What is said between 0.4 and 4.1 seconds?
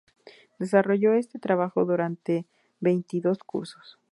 Desarrolló este trabajo durante veintidós cursos.